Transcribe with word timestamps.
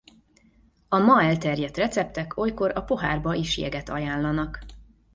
A 0.87 0.97
ma 0.97 1.23
elterjedt 1.23 1.77
receptek 1.77 2.37
olykor 2.37 2.71
a 2.75 2.83
pohárba 2.83 3.33
is 3.33 3.57
jeget 3.57 3.89
ajánlanak. 3.89 4.59